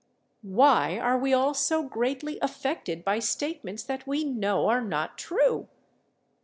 [0.41, 5.67] Why are we all so greatly affected by statements that we know are not true?